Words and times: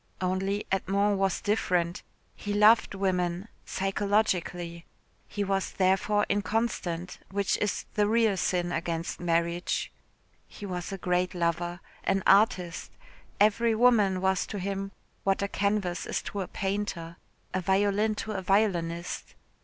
Only 0.19 0.65
Edmond 0.71 1.19
was 1.19 1.41
different. 1.41 2.01
He 2.35 2.53
loved 2.55 2.95
women 2.95 3.49
psychologically. 3.67 4.87
He 5.27 5.43
was 5.43 5.73
therefore 5.73 6.25
inconstant, 6.27 7.19
which 7.29 7.55
is 7.59 7.85
the 7.93 8.07
real 8.07 8.35
sin 8.35 8.71
against 8.71 9.19
marriage. 9.19 9.91
He 10.47 10.65
was 10.65 10.91
a 10.91 10.97
great 10.97 11.35
lover, 11.35 11.81
an 12.03 12.23
artist. 12.25 12.89
Every 13.39 13.75
woman 13.75 14.21
was 14.21 14.47
to 14.47 14.57
him 14.57 14.91
what 15.23 15.43
a 15.43 15.47
canvas 15.47 16.07
is 16.07 16.23
to 16.23 16.41
a 16.41 16.47
painter, 16.47 17.17
a 17.53 17.61
violin 17.61 18.15
to 18.15 18.31
a 18.31 18.41
violinist. 18.41 19.35